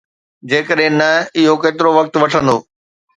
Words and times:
جيڪڏهن 0.53 0.93
نه، 1.01 1.09
اهو 1.39 1.53
ڪيترو 1.65 1.89
وقت 1.99 2.13
وٺندو؟؟ 2.21 2.55